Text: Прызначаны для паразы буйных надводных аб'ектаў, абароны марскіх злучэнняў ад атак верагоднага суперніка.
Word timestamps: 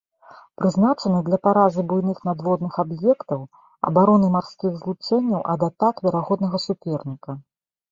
Прызначаны 0.59 1.19
для 1.27 1.37
паразы 1.47 1.81
буйных 1.91 2.23
надводных 2.29 2.79
аб'ектаў, 2.85 3.45
абароны 3.91 4.33
марскіх 4.39 4.71
злучэнняў 4.81 5.41
ад 5.57 5.61
атак 5.71 6.05
верагоднага 6.11 6.65
суперніка. 6.67 7.41